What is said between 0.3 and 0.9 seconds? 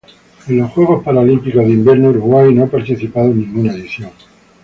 En los